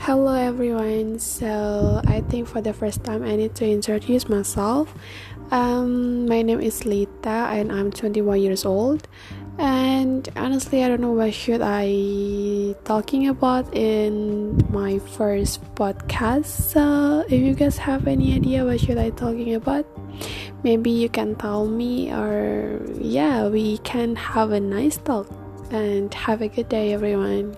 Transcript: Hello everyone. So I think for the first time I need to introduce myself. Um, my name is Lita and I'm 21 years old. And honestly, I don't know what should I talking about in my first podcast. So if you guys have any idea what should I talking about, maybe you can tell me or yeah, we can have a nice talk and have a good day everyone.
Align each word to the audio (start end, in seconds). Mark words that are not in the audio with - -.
Hello 0.00 0.32
everyone. 0.32 1.18
So 1.18 2.00
I 2.06 2.22
think 2.22 2.48
for 2.48 2.62
the 2.62 2.72
first 2.72 3.04
time 3.04 3.22
I 3.22 3.36
need 3.36 3.54
to 3.56 3.68
introduce 3.68 4.30
myself. 4.30 4.88
Um, 5.50 6.24
my 6.24 6.40
name 6.40 6.58
is 6.58 6.86
Lita 6.86 7.52
and 7.52 7.70
I'm 7.70 7.92
21 7.92 8.40
years 8.40 8.64
old. 8.64 9.06
And 9.58 10.26
honestly, 10.36 10.82
I 10.82 10.88
don't 10.88 11.02
know 11.02 11.12
what 11.12 11.34
should 11.34 11.60
I 11.60 12.74
talking 12.84 13.28
about 13.28 13.76
in 13.76 14.56
my 14.72 15.00
first 15.00 15.60
podcast. 15.74 16.46
So 16.46 17.26
if 17.28 17.36
you 17.36 17.52
guys 17.52 17.76
have 17.76 18.08
any 18.08 18.34
idea 18.34 18.64
what 18.64 18.80
should 18.80 18.96
I 18.96 19.10
talking 19.10 19.54
about, 19.54 19.84
maybe 20.64 20.88
you 20.88 21.10
can 21.10 21.36
tell 21.36 21.68
me 21.68 22.10
or 22.10 22.80
yeah, 22.96 23.48
we 23.48 23.76
can 23.84 24.16
have 24.16 24.52
a 24.52 24.60
nice 24.60 24.96
talk 24.96 25.28
and 25.70 26.12
have 26.14 26.40
a 26.40 26.48
good 26.48 26.70
day 26.70 26.94
everyone. 26.94 27.54